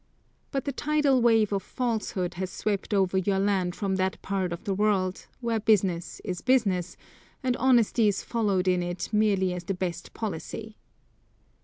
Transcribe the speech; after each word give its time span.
But 0.49 0.65
the 0.65 0.71
tidal 0.71 1.21
wave 1.21 1.53
of 1.53 1.61
falsehood 1.61 2.33
has 2.33 2.49
swept 2.49 2.91
over 2.91 3.19
your 3.19 3.37
land 3.37 3.75
from 3.75 3.97
that 3.97 4.19
part 4.23 4.51
of 4.51 4.63
the 4.63 4.73
world, 4.73 5.27
where 5.41 5.59
business 5.59 6.19
is 6.25 6.41
business, 6.41 6.97
and 7.43 7.55
honesty 7.57 8.07
is 8.07 8.23
followed 8.23 8.67
in 8.67 8.81
it 8.81 9.09
merely 9.13 9.53
as 9.53 9.65
the 9.65 9.75
best 9.75 10.15
policy. 10.15 10.75